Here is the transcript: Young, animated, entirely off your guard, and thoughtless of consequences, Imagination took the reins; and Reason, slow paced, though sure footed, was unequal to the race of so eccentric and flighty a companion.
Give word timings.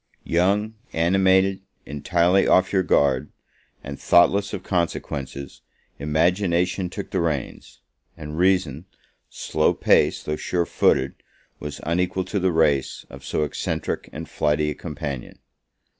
Young, 0.25 0.73
animated, 0.93 1.61
entirely 1.85 2.47
off 2.47 2.73
your 2.73 2.81
guard, 2.81 3.31
and 3.83 3.99
thoughtless 4.01 4.51
of 4.51 4.63
consequences, 4.63 5.61
Imagination 5.99 6.89
took 6.89 7.11
the 7.11 7.21
reins; 7.21 7.81
and 8.17 8.35
Reason, 8.35 8.85
slow 9.29 9.75
paced, 9.75 10.25
though 10.25 10.35
sure 10.37 10.65
footed, 10.65 11.13
was 11.59 11.81
unequal 11.83 12.25
to 12.25 12.39
the 12.39 12.51
race 12.51 13.05
of 13.11 13.23
so 13.23 13.43
eccentric 13.43 14.09
and 14.11 14.27
flighty 14.27 14.71
a 14.71 14.73
companion. 14.73 15.37